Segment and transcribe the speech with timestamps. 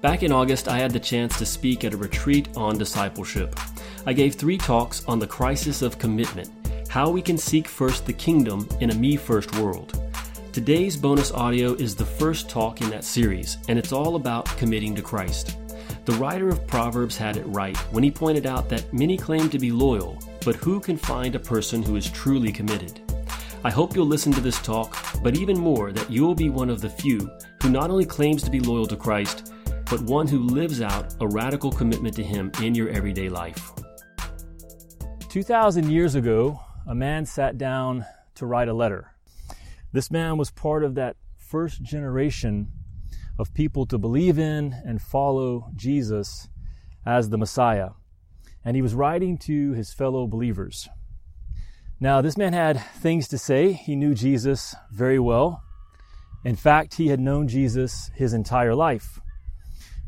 [0.00, 3.54] Back in August, I had the chance to speak at a retreat on discipleship.
[4.06, 6.48] I gave three talks on the crisis of commitment,
[6.88, 10.02] how we can seek first the kingdom in a me first world.
[10.54, 14.94] Today's bonus audio is the first talk in that series, and it's all about committing
[14.94, 15.58] to Christ.
[16.06, 19.58] The writer of Proverbs had it right when he pointed out that many claim to
[19.58, 23.02] be loyal, but who can find a person who is truly committed?
[23.64, 26.80] I hope you'll listen to this talk, but even more, that you'll be one of
[26.80, 27.30] the few
[27.62, 29.52] who not only claims to be loyal to Christ,
[29.90, 33.72] but one who lives out a radical commitment to Him in your everyday life.
[35.28, 39.12] 2,000 years ago, a man sat down to write a letter.
[39.92, 42.68] This man was part of that first generation
[43.36, 46.48] of people to believe in and follow Jesus
[47.04, 47.90] as the Messiah.
[48.64, 50.88] And he was writing to his fellow believers.
[51.98, 53.72] Now, this man had things to say.
[53.72, 55.64] He knew Jesus very well.
[56.44, 59.20] In fact, he had known Jesus his entire life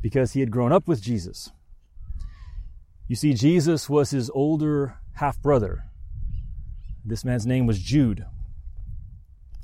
[0.03, 1.51] because he had grown up with Jesus.
[3.09, 5.85] You see, Jesus was his older half brother.
[7.05, 8.27] This man's name was Jude.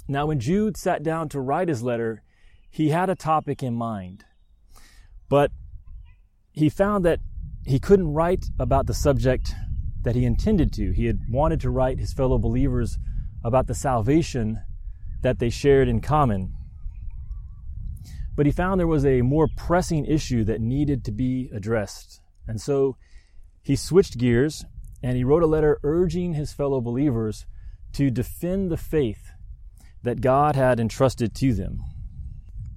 [0.08, 2.22] Now, when Jude sat down to write his letter,
[2.70, 4.24] he had a topic in mind,
[5.28, 5.50] but
[6.52, 7.20] he found that
[7.66, 9.52] he couldn't write about the subject
[10.02, 10.92] that he intended to.
[10.92, 12.98] He had wanted to write his fellow believers
[13.44, 14.62] about the salvation
[15.22, 16.54] that they shared in common.
[18.38, 22.20] But he found there was a more pressing issue that needed to be addressed.
[22.46, 22.96] And so
[23.62, 24.64] he switched gears
[25.02, 27.46] and he wrote a letter urging his fellow believers
[27.94, 29.32] to defend the faith
[30.04, 31.80] that God had entrusted to them.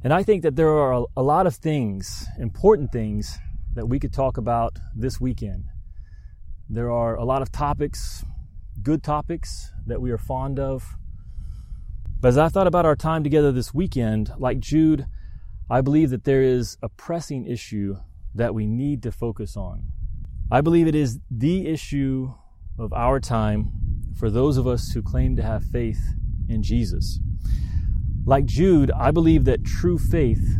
[0.03, 3.38] And I think that there are a lot of things, important things,
[3.75, 5.66] that we could talk about this weekend.
[6.72, 8.25] There are a lot of topics,
[8.81, 10.96] good topics that we are fond of.
[12.20, 15.06] But as I thought about our time together this weekend, like Jude,
[15.72, 17.96] I believe that there is a pressing issue
[18.36, 19.86] that we need to focus on.
[20.52, 22.34] I believe it is the issue
[22.78, 23.72] of our time
[24.20, 26.14] for those of us who claim to have faith
[26.50, 27.22] in Jesus.
[28.26, 30.58] Like Jude, I believe that true faith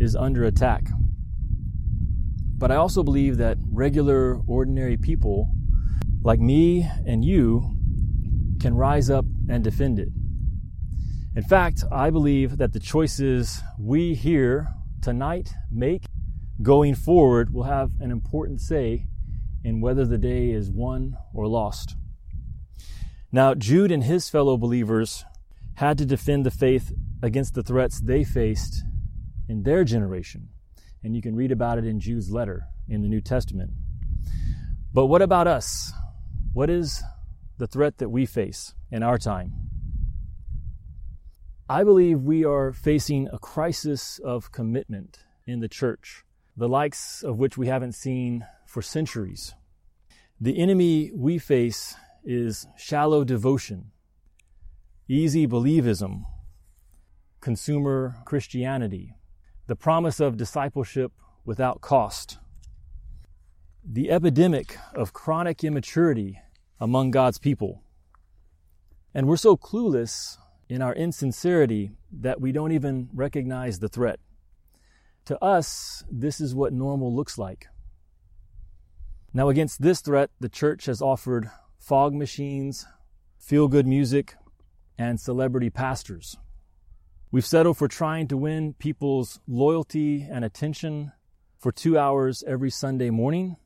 [0.00, 0.86] is under attack.
[2.56, 5.50] But I also believe that regular, ordinary people
[6.22, 7.76] like me and you
[8.62, 10.08] can rise up and defend it.
[11.36, 14.68] In fact, I believe that the choices we here
[15.02, 16.04] tonight make
[16.62, 19.08] going forward will have an important say
[19.64, 21.96] in whether the day is won or lost.
[23.32, 25.24] Now, Jude and his fellow believers
[25.74, 28.84] had to defend the faith against the threats they faced
[29.48, 30.50] in their generation.
[31.02, 33.72] And you can read about it in Jude's letter in the New Testament.
[34.92, 35.92] But what about us?
[36.52, 37.02] What is
[37.58, 39.52] the threat that we face in our time?
[41.68, 46.22] I believe we are facing a crisis of commitment in the church,
[46.54, 49.54] the likes of which we haven't seen for centuries.
[50.38, 53.92] The enemy we face is shallow devotion,
[55.08, 56.24] easy believism,
[57.40, 59.14] consumer Christianity,
[59.66, 61.12] the promise of discipleship
[61.46, 62.36] without cost,
[63.82, 66.38] the epidemic of chronic immaturity
[66.78, 67.82] among God's people.
[69.14, 70.36] And we're so clueless
[70.68, 74.20] in our insincerity that we don't even recognize the threat.
[75.26, 77.66] To us, this is what normal looks like.
[79.32, 82.86] Now, against this threat, the church has offered fog machines,
[83.38, 84.36] feel good music,
[84.96, 86.36] and celebrity pastors.
[87.30, 91.12] We've settled for trying to win people's loyalty and attention
[91.58, 93.56] for two hours every Sunday morning,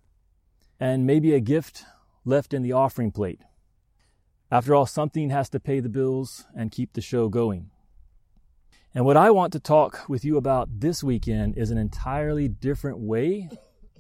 [0.81, 1.85] and maybe a gift
[2.25, 3.41] left in the offering plate.
[4.51, 7.71] After all, something has to pay the bills and keep the show going.
[8.95, 12.99] And what I want to talk with you about this weekend is an entirely different
[12.99, 13.51] way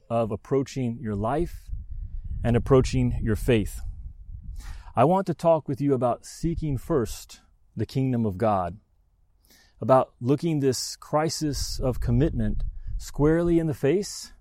[0.08, 1.68] of approaching your life
[2.42, 3.80] and approaching your faith.
[4.96, 7.42] I want to talk with you about seeking first
[7.76, 8.78] the kingdom of God,
[9.82, 12.64] about looking this crisis of commitment
[12.96, 14.32] squarely in the face,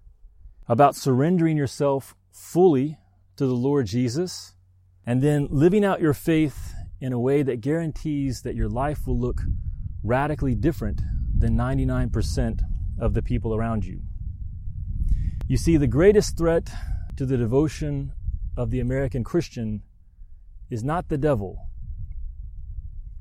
[0.70, 2.98] about surrendering yourself fully
[3.36, 4.54] to the Lord Jesus
[5.07, 9.18] and then living out your faith in a way that guarantees that your life will
[9.18, 9.42] look
[10.04, 11.01] radically different
[11.39, 12.59] than 99%
[13.00, 14.01] of the people around you.
[15.48, 16.69] You see, the greatest threat
[17.15, 18.12] to the devotion
[18.57, 19.81] of the American Christian
[20.69, 21.57] is not the devil,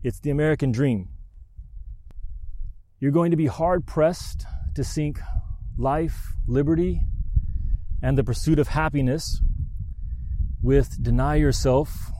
[0.02, 1.08] it's the American dream.
[2.98, 4.44] You're going to be hard pressed
[4.74, 5.20] to sync
[5.78, 7.02] life, liberty,
[8.02, 9.40] and the pursuit of happiness
[10.66, 12.10] with deny yourself,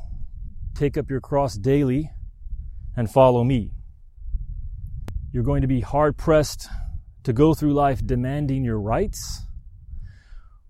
[0.72, 2.12] take up your cross daily,
[2.96, 3.72] and follow me.
[5.32, 6.69] You're going to be hard pressed
[7.25, 9.43] to go through life demanding your rights,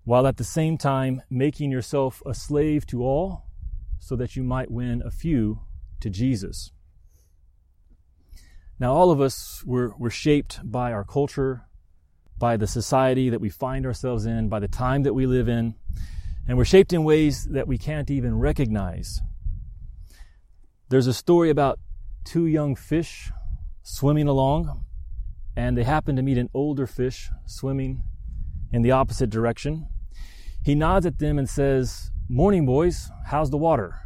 [0.05, 3.45] while at the same time making yourself a slave to all
[3.99, 5.59] so that you might win a few
[5.99, 6.71] to Jesus.
[8.79, 11.67] Now, all of us were, were shaped by our culture,
[12.39, 15.75] by the society that we find ourselves in, by the time that we live in,
[16.47, 19.19] and we're shaped in ways that we can't even recognize.
[20.89, 21.79] There's a story about
[22.23, 23.31] two young fish
[23.83, 24.85] swimming along,
[25.55, 28.03] and they happen to meet an older fish swimming
[28.71, 29.87] in the opposite direction.
[30.63, 34.01] He nods at them and says, Morning, boys, how's the water?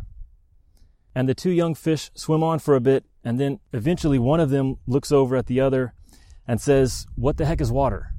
[1.14, 4.50] And the two young fish swim on for a bit, and then eventually one of
[4.50, 5.94] them looks over at the other
[6.48, 8.14] and says, What the heck is water?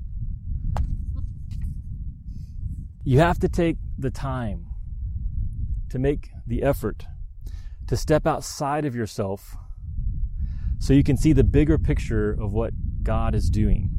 [3.04, 4.66] You have to take the time
[5.88, 7.06] to make the effort
[7.87, 9.56] to step outside of yourself
[10.78, 12.72] so you can see the bigger picture of what
[13.02, 13.90] God is doing.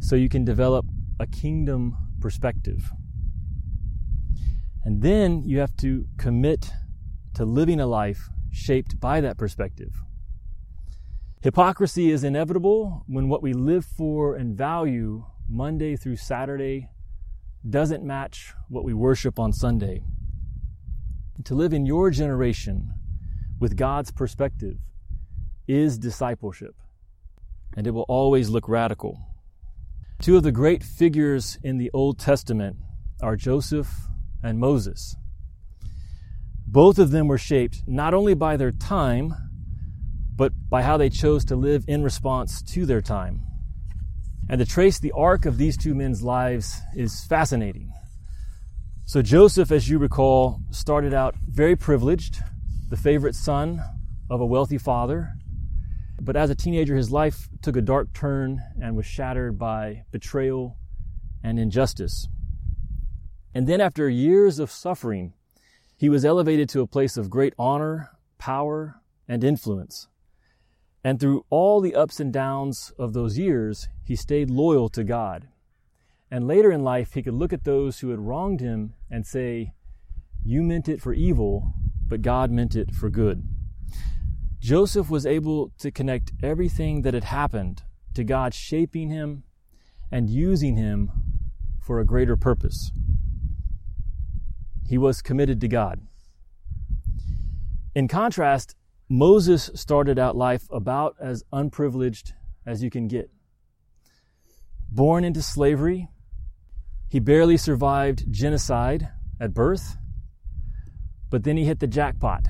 [0.00, 0.86] So you can develop
[1.20, 2.90] a kingdom perspective.
[4.84, 6.70] And then you have to commit
[7.34, 9.92] to living a life shaped by that perspective.
[11.42, 16.88] Hypocrisy is inevitable when what we live for and value Monday through Saturday
[17.68, 20.02] doesn't match what we worship on Sunday.
[21.44, 22.92] To live in your generation
[23.58, 24.76] with God's perspective
[25.66, 26.74] is discipleship,
[27.76, 29.18] and it will always look radical.
[30.20, 32.76] Two of the great figures in the Old Testament
[33.22, 33.90] are Joseph
[34.42, 35.16] and Moses.
[36.66, 39.34] Both of them were shaped not only by their time,
[40.36, 43.46] but by how they chose to live in response to their time.
[44.48, 47.92] And to trace the arc of these two men's lives is fascinating.
[49.06, 52.42] So, Joseph, as you recall, started out very privileged,
[52.88, 53.82] the favorite son
[54.30, 55.32] of a wealthy father.
[56.20, 60.78] But as a teenager, his life took a dark turn and was shattered by betrayal
[61.42, 62.28] and injustice.
[63.54, 65.34] And then, after years of suffering,
[65.96, 70.08] he was elevated to a place of great honor, power, and influence.
[71.04, 75.48] And through all the ups and downs of those years, he stayed loyal to God.
[76.30, 79.74] And later in life, he could look at those who had wronged him and say,
[80.42, 81.74] You meant it for evil,
[82.08, 83.46] but God meant it for good.
[84.58, 87.82] Joseph was able to connect everything that had happened
[88.14, 89.42] to God shaping him
[90.10, 91.10] and using him
[91.82, 92.90] for a greater purpose.
[94.88, 96.00] He was committed to God.
[97.94, 98.74] In contrast,
[99.08, 102.32] Moses started out life about as unprivileged
[102.66, 103.30] as you can get.
[104.90, 106.08] Born into slavery,
[107.08, 109.08] he barely survived genocide
[109.40, 109.96] at birth,
[111.30, 112.46] but then he hit the jackpot.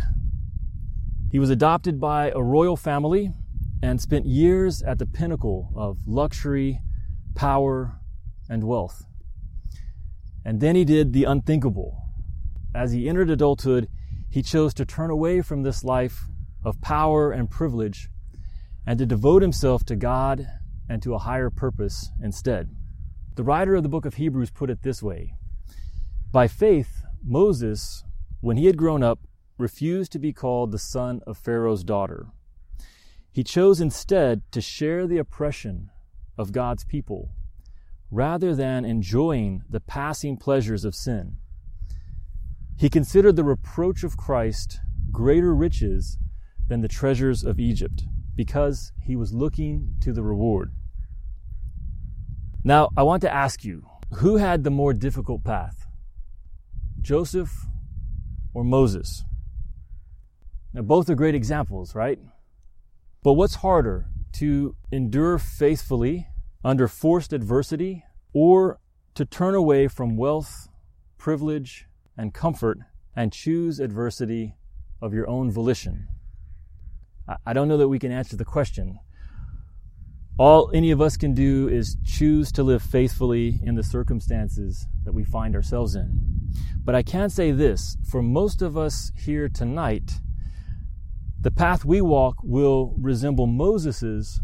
[1.30, 3.32] He was adopted by a royal family
[3.82, 6.80] and spent years at the pinnacle of luxury,
[7.34, 8.00] power,
[8.48, 9.04] and wealth.
[10.44, 12.04] And then he did the unthinkable
[12.74, 13.88] as he entered adulthood,
[14.28, 16.24] he chose to turn away from this life
[16.64, 18.08] of power and privilege
[18.86, 20.46] and to devote himself to God
[20.88, 22.68] and to a higher purpose instead.
[23.36, 25.34] The writer of the book of Hebrews put it this way
[26.30, 28.04] By faith, Moses,
[28.40, 29.20] when he had grown up,
[29.58, 32.26] refused to be called the son of Pharaoh's daughter.
[33.30, 35.90] He chose instead to share the oppression
[36.36, 37.30] of God's people
[38.10, 41.36] rather than enjoying the passing pleasures of sin.
[42.76, 44.78] He considered the reproach of Christ
[45.10, 46.18] greater riches
[46.68, 48.04] than the treasures of Egypt
[48.34, 50.72] because he was looking to the reward.
[52.62, 53.86] Now, I want to ask you
[54.18, 55.86] who had the more difficult path?
[57.00, 57.66] Joseph
[58.54, 59.24] or Moses?
[60.72, 62.18] Now, both are great examples, right?
[63.22, 66.26] But what's harder, to endure faithfully
[66.64, 68.02] under forced adversity
[68.32, 68.80] or
[69.14, 70.68] to turn away from wealth,
[71.18, 72.78] privilege, and comfort
[73.14, 74.56] and choose adversity
[75.00, 76.08] of your own volition?
[77.46, 78.98] I don't know that we can answer the question.
[80.36, 85.14] All any of us can do is choose to live faithfully in the circumstances that
[85.14, 86.20] we find ourselves in.
[86.84, 90.20] But I can say this for most of us here tonight,
[91.40, 94.40] the path we walk will resemble Moses's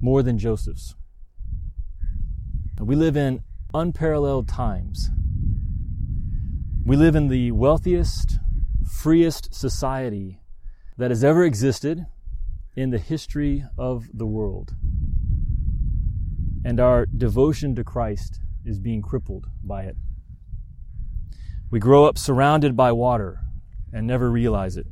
[0.00, 0.96] more than Joseph's.
[2.80, 3.42] We live in
[3.72, 5.08] unparalleled times.
[6.84, 8.38] We live in the wealthiest,
[8.86, 10.40] freest society
[10.96, 12.06] that has ever existed
[12.76, 14.74] in the history of the world.
[16.64, 19.96] And our devotion to Christ is being crippled by it.
[21.70, 23.40] We grow up surrounded by water
[23.92, 24.86] and never realize it.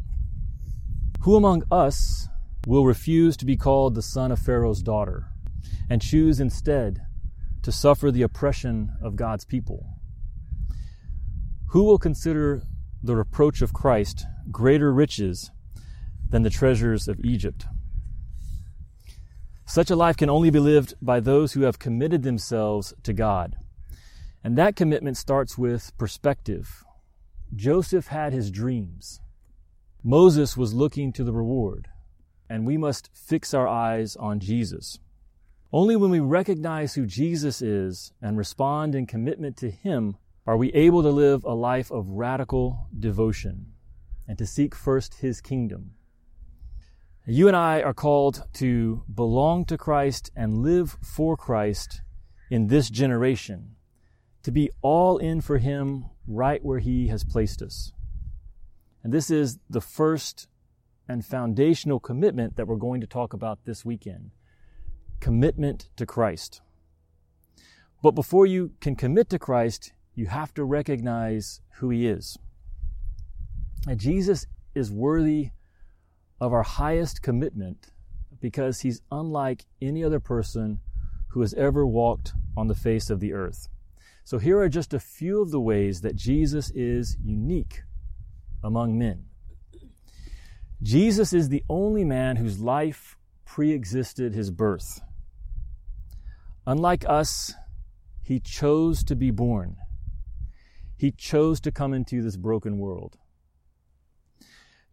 [1.23, 2.29] Who among us
[2.67, 5.33] will refuse to be called the son of Pharaoh's daughter?
[5.89, 7.03] and choose instead
[7.63, 9.87] to suffer the oppression of God's people?
[11.67, 12.63] Who will consider
[13.03, 15.51] the reproach of Christ greater riches
[16.33, 17.67] than the treasures of Egypt?
[19.65, 23.57] Such a life can only be lived by those who have committed themselves to God.
[24.43, 26.83] And that commitment starts with perspective.
[27.55, 29.21] Joseph had his dreams.
[30.03, 31.87] Moses was looking to the reward.
[32.51, 34.99] And we must fix our eyes on Jesus.
[35.73, 40.71] Only when we recognize who Jesus is and respond in commitment to Him are we
[40.75, 43.73] able to live a life of radical devotion
[44.29, 45.93] and to seek first His kingdom.
[47.25, 52.03] You and I are called to belong to Christ and live for Christ
[52.51, 53.77] in this generation,
[54.43, 57.93] to be all in for Him right where He has placed us.
[59.05, 60.49] And this is the first
[61.09, 64.33] and foundational commitment that we're going to talk about this weekend
[65.21, 66.61] commitment to Christ.
[68.03, 72.37] But before you can commit to Christ, you have to recognize who He is.
[73.87, 75.51] And Jesus is worthy
[76.43, 77.87] of our highest commitment
[78.41, 80.81] because He's unlike any other person
[81.29, 83.69] who has ever walked on the face of the earth.
[84.25, 87.83] So here are just a few of the ways that Jesus is unique
[88.65, 89.27] among men.
[90.83, 95.01] Jesus is the only man whose life pre existed his birth.
[96.67, 97.55] Unlike us,
[98.21, 99.77] he chose to be born.
[100.97, 103.17] He chose to come into this broken world.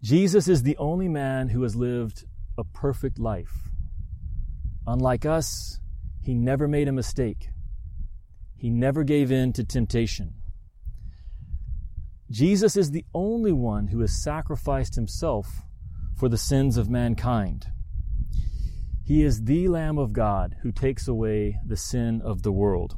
[0.02, 2.24] Jesus is the only man who has lived
[2.58, 3.70] a perfect life.
[4.88, 5.80] Unlike us,
[6.22, 7.50] he never made a mistake.
[8.56, 10.36] He never gave in to temptation.
[12.32, 15.48] Jesus is the only one who has sacrificed himself
[16.18, 17.68] for the sins of mankind.
[19.04, 22.96] He is the Lamb of God who takes away the sin of the world.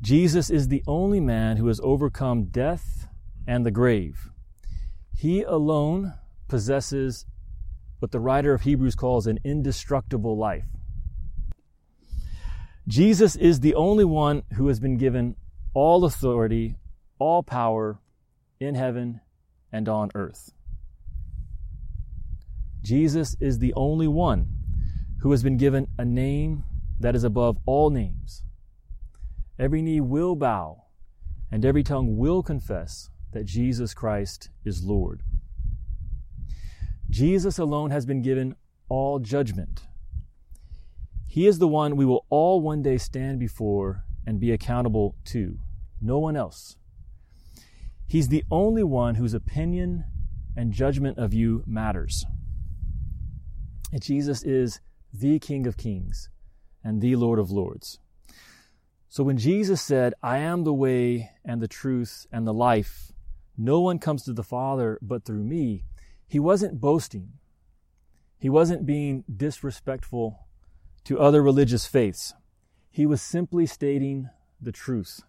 [0.00, 3.08] Jesus is the only man who has overcome death
[3.46, 4.30] and the grave.
[5.16, 6.14] He alone
[6.48, 7.26] possesses
[7.98, 10.66] what the writer of Hebrews calls an indestructible life.
[12.86, 15.36] Jesus is the only one who has been given
[15.72, 16.76] all authority,
[17.18, 17.98] all power
[18.60, 19.20] in heaven
[19.72, 20.52] and on earth.
[22.82, 24.48] Jesus is the only one
[25.20, 26.64] who has been given a name
[27.00, 28.44] that is above all names.
[29.58, 30.84] Every knee will bow
[31.50, 35.22] and every tongue will confess that Jesus Christ is Lord.
[37.10, 38.56] Jesus alone has been given
[38.88, 39.82] all judgment.
[41.28, 45.58] He is the one we will all one day stand before and be accountable to.
[46.00, 46.76] No one else.
[48.06, 50.04] He's the only one whose opinion
[50.56, 52.24] and judgment of you matters.
[53.92, 54.80] And Jesus is
[55.12, 56.28] the King of Kings
[56.84, 57.98] and the Lord of Lords.
[59.08, 63.12] So when Jesus said, I am the way and the truth and the life,
[63.56, 65.84] no one comes to the Father but through me,
[66.26, 67.34] he wasn't boasting.
[68.38, 70.46] He wasn't being disrespectful
[71.04, 72.34] to other religious faiths.
[72.90, 74.28] He was simply stating
[74.60, 75.20] the truth.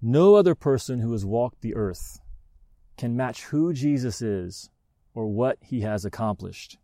[0.00, 2.20] No other person who has walked the earth
[2.96, 4.70] can match who Jesus is
[5.14, 6.78] or what he has accomplished.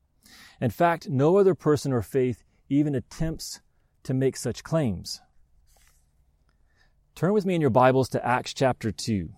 [0.61, 3.61] In fact, no other person or faith even attempts
[4.05, 5.21] to make such claims.
[7.15, 9.31] Turn with me in your Bibles to Acts chapter 2.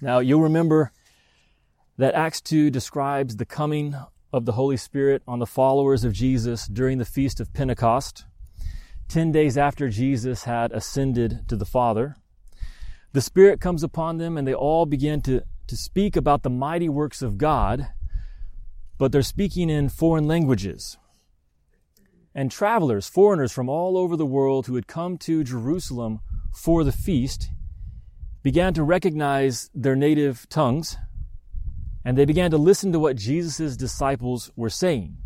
[0.00, 0.92] Now, you'll remember
[1.98, 3.94] that Acts 2 describes the coming
[4.32, 8.24] of the Holy Spirit on the followers of Jesus during the Feast of Pentecost,
[9.08, 12.16] 10 days after Jesus had ascended to the Father.
[13.12, 16.88] The Spirit comes upon them and they all begin to, to speak about the mighty
[16.88, 17.88] works of God
[18.98, 20.96] but they're speaking in foreign languages.
[22.34, 26.20] And travelers, foreigners from all over the world who had come to Jerusalem
[26.52, 27.48] for the feast,
[28.46, 30.96] began to recognize their native tongues,
[32.04, 35.16] and they began to listen to what Jesus' disciples were saying.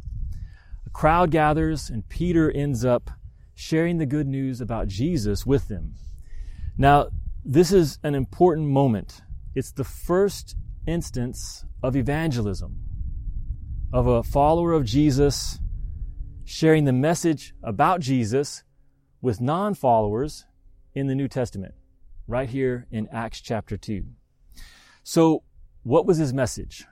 [0.87, 3.11] A crowd gathers, and Peter ends up
[3.55, 5.97] sharing the good news about Jesus with them.
[6.79, 7.09] Now,
[7.45, 9.21] this is an important moment.
[9.55, 12.79] It's the first instance of evangelism
[13.93, 15.59] of a follower of Jesus
[16.47, 18.63] sharing the message about Jesus
[19.21, 20.47] with non followers
[20.95, 21.75] in the New Testament,
[22.31, 24.05] right here in Acts chapter 2.
[25.03, 25.43] So,
[25.83, 26.87] what was his message?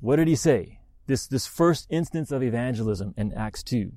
[0.00, 0.78] What did he say?
[1.06, 3.92] This, this first instance of evangelism in Acts 2.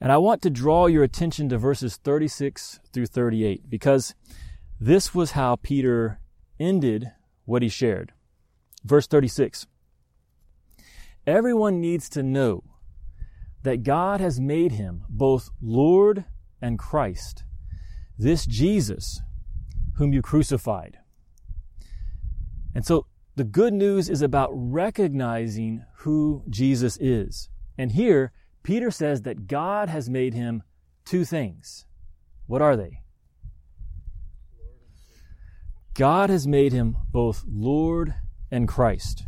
[0.00, 4.14] And I want to draw your attention to verses 36 through 38 because
[4.78, 6.20] this was how Peter
[6.60, 7.12] ended
[7.44, 8.12] what he shared.
[8.84, 9.66] Verse 36
[11.24, 12.64] everyone needs to know
[13.62, 16.24] that God has made him both Lord
[16.60, 17.44] and Christ,
[18.22, 19.20] this Jesus
[19.96, 20.98] whom you crucified.
[22.74, 27.48] And so the good news is about recognizing who Jesus is.
[27.76, 30.62] And here, Peter says that God has made him
[31.04, 31.86] two things.
[32.46, 33.00] What are they?
[35.94, 38.14] God has made him both Lord
[38.50, 39.24] and Christ.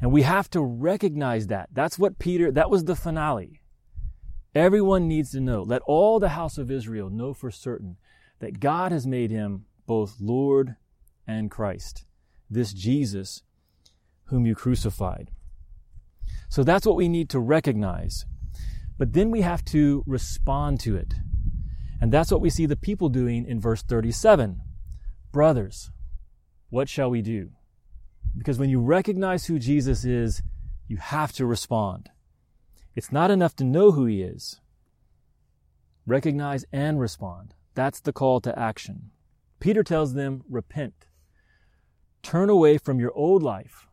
[0.00, 1.68] And we have to recognize that.
[1.72, 3.59] That's what Peter, that was the finale.
[4.54, 5.62] Everyone needs to know.
[5.62, 7.96] Let all the house of Israel know for certain
[8.40, 10.76] that God has made him both Lord
[11.26, 12.04] and Christ.
[12.48, 13.42] This Jesus
[14.24, 15.30] whom you crucified.
[16.48, 18.26] So that's what we need to recognize.
[18.98, 21.14] But then we have to respond to it.
[22.00, 24.60] And that's what we see the people doing in verse 37.
[25.32, 25.90] Brothers,
[26.70, 27.50] what shall we do?
[28.36, 30.42] Because when you recognize who Jesus is,
[30.88, 32.10] you have to respond.
[33.00, 34.60] It's not enough to know who he is.
[36.04, 37.54] Recognize and respond.
[37.74, 39.10] That's the call to action.
[39.58, 41.06] Peter tells them, repent.
[42.22, 43.88] Turn away from your old life,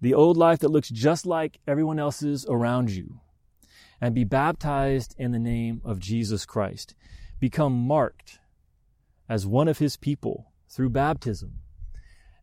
[0.00, 3.20] the old life that looks just like everyone else's around you,
[4.00, 6.96] and be baptized in the name of Jesus Christ.
[7.38, 8.40] Become marked
[9.28, 11.60] as one of his people through baptism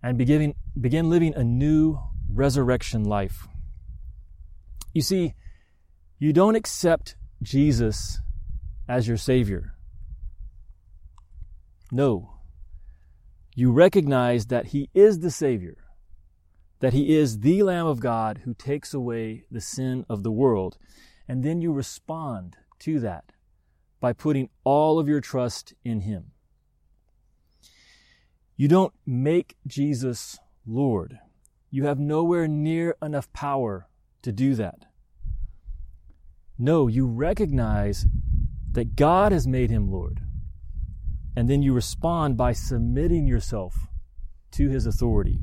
[0.01, 1.99] and begin, begin living a new
[2.29, 3.49] resurrection life.
[4.93, 5.33] You see,
[6.23, 8.21] you don't accept Jesus
[8.87, 9.75] as your Savior.
[11.91, 12.35] No.
[13.57, 15.75] You recognize that He is the Savior,
[16.79, 20.77] that He is the Lamb of God who takes away the sin of the world,
[21.27, 23.33] and then you respond to that
[23.99, 26.31] by putting all of your trust in Him.
[28.55, 31.19] You don't make Jesus Lord.
[31.69, 33.89] You have nowhere near enough power
[34.21, 34.85] to do that.
[36.63, 38.05] No, you recognize
[38.71, 40.21] that God has made him Lord.
[41.35, 43.75] And then you respond by submitting yourself
[44.51, 45.41] to his authority.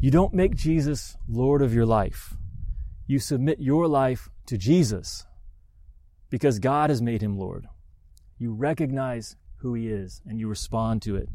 [0.00, 2.34] You don't make Jesus Lord of your life.
[3.06, 5.26] You submit your life to Jesus
[6.28, 7.68] because God has made him Lord.
[8.36, 11.28] You recognize who he is and you respond to it.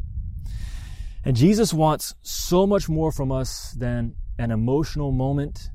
[1.23, 5.69] And Jesus wants so much more from us than an emotional moment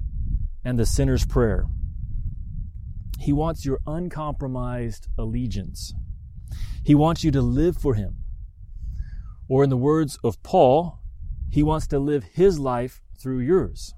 [0.62, 1.64] and the sinner's prayer.
[3.24, 5.94] He wants your uncompromised allegiance.
[6.84, 8.18] He wants you to live for Him.
[9.48, 11.00] Or, in the words of Paul,
[11.50, 13.94] He wants to live His life through yours.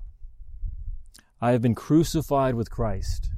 [1.40, 3.32] I have been crucified with Christ,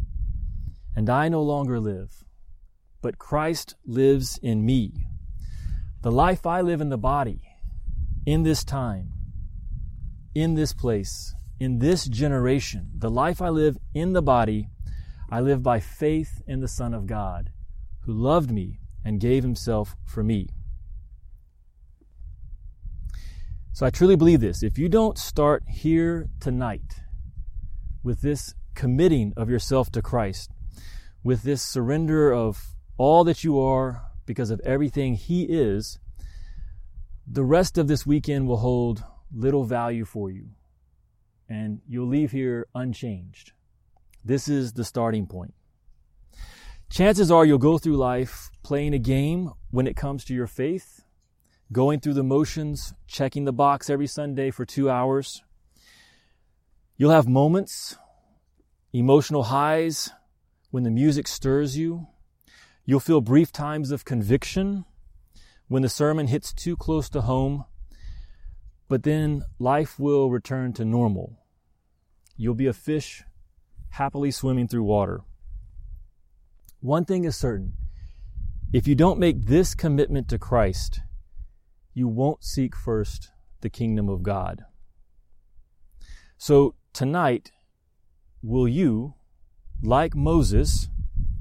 [0.95, 2.23] and I no longer live,
[3.01, 5.07] but Christ lives in me.
[6.03, 7.41] The life I live in the body,
[8.27, 9.15] in this time,
[10.35, 14.69] in this place, in this generation, the life I live in the body,
[15.31, 17.51] I live by faith in the Son of God,
[18.01, 20.49] who loved me and gave himself for me.
[23.73, 24.63] So I truly believe this.
[24.63, 27.01] If you don't start here tonight
[28.03, 30.51] with this committing of yourself to Christ,
[31.23, 35.99] with this surrender of all that you are because of everything He is,
[37.27, 40.49] the rest of this weekend will hold little value for you,
[41.49, 43.53] and you'll leave here unchanged.
[44.29, 45.55] This is the starting point.
[46.91, 51.03] Chances are you'll go through life playing a game when it comes to your faith,
[51.73, 55.43] going through the motions, checking the box every Sunday for two hours.
[56.99, 57.97] You'll have moments,
[58.93, 60.11] emotional highs
[60.71, 62.07] when the music stirs you.
[62.85, 64.85] You'll feel brief times of conviction
[65.69, 67.65] when the sermon hits too close to home,
[68.89, 71.43] but then life will return to normal.
[72.37, 73.25] You'll be a fish
[73.91, 75.23] happily swimming through water.
[76.81, 77.75] One thing is certain
[78.73, 81.01] if you don't make this commitment to Christ,
[81.95, 83.31] you won't seek first
[83.63, 84.65] the kingdom of God.
[86.37, 87.51] So tonight,
[88.43, 89.15] will you,
[89.83, 90.89] like Moses,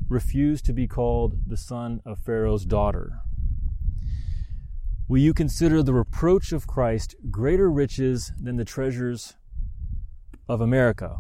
[0.10, 3.20] refuse to be called the son of Pharaoh's daughter?
[5.10, 9.36] Will you consider the reproach of Christ greater riches than the treasures
[10.50, 11.18] of America?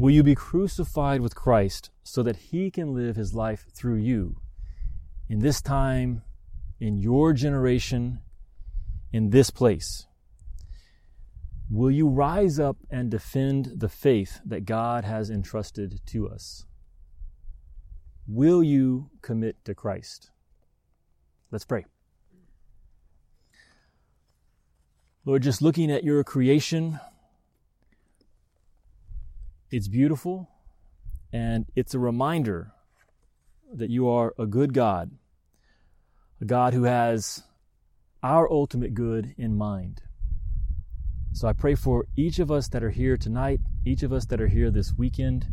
[0.00, 4.40] Will you be crucified with Christ so that he can live his life through you
[5.28, 6.22] in this time,
[6.80, 8.22] in your generation,
[9.12, 10.06] in this place?
[11.68, 16.64] Will you rise up and defend the faith that God has entrusted to us?
[18.26, 20.30] Will you commit to Christ?
[21.50, 21.84] Let's pray.
[25.26, 26.98] Lord, just looking at your creation,
[29.72, 30.48] It's beautiful,
[31.32, 32.72] and it's a reminder
[33.72, 35.12] that you are a good God,
[36.40, 37.44] a God who has
[38.20, 40.02] our ultimate good in mind.
[41.32, 44.40] So I pray for each of us that are here tonight, each of us that
[44.40, 45.46] are here this weekend,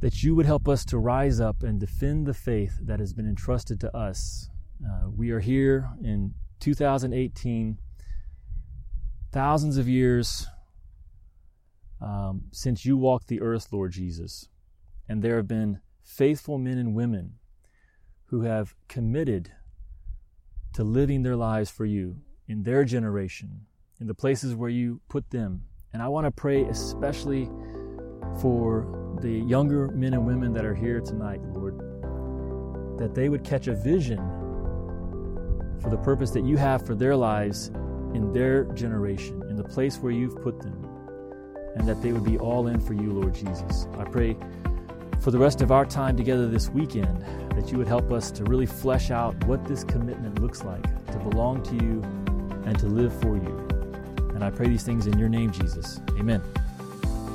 [0.00, 3.28] that you would help us to rise up and defend the faith that has been
[3.28, 4.48] entrusted to us.
[4.82, 7.76] Uh, we are here in 2018,
[9.30, 10.46] thousands of years
[12.00, 14.48] um, since you walked the earth, Lord Jesus.
[15.08, 17.34] And there have been faithful men and women
[18.26, 19.52] who have committed
[20.74, 23.66] to living their lives for you in their generation,
[24.00, 25.62] in the places where you put them.
[25.92, 27.50] And I want to pray especially
[28.40, 31.78] for the younger men and women that are here tonight, Lord,
[32.98, 34.18] that they would catch a vision
[35.80, 37.68] for the purpose that you have for their lives
[38.14, 40.87] in their generation, in the place where you've put them,
[41.78, 43.86] and that they would be all in for you, Lord Jesus.
[43.96, 44.36] I pray
[45.20, 47.24] for the rest of our time together this weekend
[47.56, 51.18] that you would help us to really flesh out what this commitment looks like to
[51.18, 52.02] belong to you
[52.64, 53.68] and to live for you.
[54.34, 56.00] And I pray these things in your name, Jesus.
[56.18, 56.42] Amen.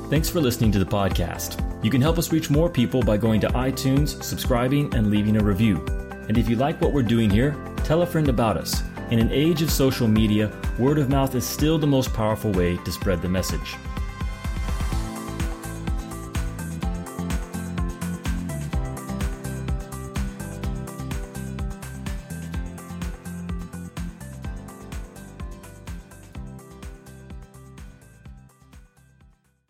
[0.10, 1.60] Thanks for listening to the podcast.
[1.84, 5.44] You can help us reach more people by going to iTunes, subscribing, and leaving a
[5.44, 5.84] review.
[6.30, 8.84] And if you like what we're doing here, tell a friend about us.
[9.12, 12.78] In an age of social media, word of mouth is still the most powerful way
[12.78, 13.76] to spread the message.